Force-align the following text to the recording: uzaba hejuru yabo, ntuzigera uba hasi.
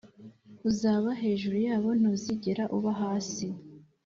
uzaba 0.69 1.09
hejuru 1.21 1.57
yabo, 1.67 1.89
ntuzigera 1.99 2.63
uba 2.77 2.91
hasi. 3.01 3.47